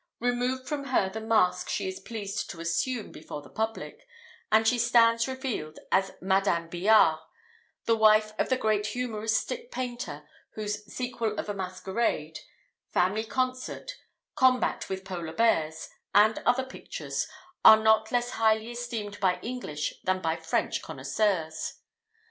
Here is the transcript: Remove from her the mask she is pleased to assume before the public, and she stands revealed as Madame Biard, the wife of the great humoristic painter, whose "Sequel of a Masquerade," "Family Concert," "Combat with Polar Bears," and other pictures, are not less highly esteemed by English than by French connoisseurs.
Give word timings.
Remove 0.19 0.65
from 0.67 0.85
her 0.85 1.09
the 1.09 1.21
mask 1.21 1.69
she 1.69 1.87
is 1.87 1.99
pleased 1.99 2.49
to 2.49 2.59
assume 2.59 3.11
before 3.11 3.43
the 3.43 3.51
public, 3.51 4.07
and 4.51 4.67
she 4.67 4.79
stands 4.79 5.27
revealed 5.27 5.77
as 5.91 6.13
Madame 6.19 6.67
Biard, 6.71 7.19
the 7.85 7.95
wife 7.95 8.33
of 8.39 8.49
the 8.49 8.57
great 8.57 8.87
humoristic 8.87 9.69
painter, 9.69 10.27
whose 10.55 10.83
"Sequel 10.91 11.37
of 11.37 11.49
a 11.49 11.53
Masquerade," 11.53 12.39
"Family 12.89 13.23
Concert," 13.23 13.91
"Combat 14.33 14.89
with 14.89 15.05
Polar 15.05 15.33
Bears," 15.33 15.87
and 16.15 16.39
other 16.47 16.65
pictures, 16.65 17.27
are 17.63 17.77
not 17.77 18.11
less 18.11 18.31
highly 18.31 18.71
esteemed 18.71 19.19
by 19.19 19.39
English 19.43 19.93
than 20.03 20.19
by 20.19 20.35
French 20.35 20.81
connoisseurs. 20.81 21.73